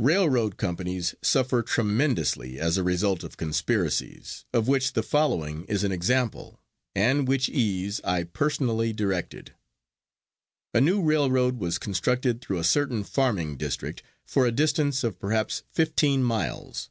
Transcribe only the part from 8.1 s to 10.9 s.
personally directed: A